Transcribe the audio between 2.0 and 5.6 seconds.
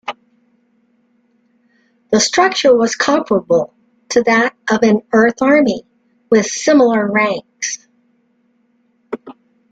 The structure was comparable to that of an Earth